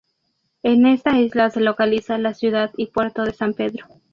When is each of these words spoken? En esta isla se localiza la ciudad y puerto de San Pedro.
En 0.63 0.87
esta 0.87 1.19
isla 1.19 1.51
se 1.51 1.59
localiza 1.61 2.17
la 2.17 2.33
ciudad 2.33 2.71
y 2.75 2.87
puerto 2.87 3.21
de 3.21 3.33
San 3.33 3.53
Pedro. 3.53 3.85